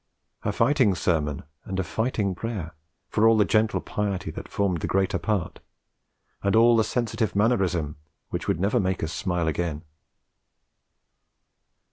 A 0.41 0.51
fighting 0.51 0.95
sermon 0.95 1.43
and 1.63 1.79
a 1.79 1.83
fighting 1.83 2.33
prayer, 2.33 2.73
for 3.07 3.27
all 3.27 3.37
the 3.37 3.45
gentle 3.45 3.79
piety 3.81 4.31
that 4.31 4.47
formed 4.47 4.79
the 4.81 4.87
greater 4.87 5.19
part, 5.19 5.59
and 6.41 6.55
all 6.55 6.75
the 6.75 6.83
sensitive 6.83 7.35
mannerism 7.35 7.97
which 8.29 8.47
would 8.47 8.59
never 8.59 8.79
make 8.79 9.03
us 9.03 9.13
smile 9.13 9.47
again. 9.47 9.83